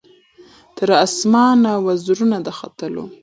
[0.77, 3.03] تر اسمانه وزرونه د ختلو